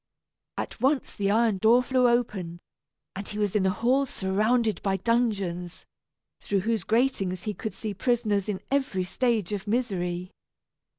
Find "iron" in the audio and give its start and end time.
1.29-1.59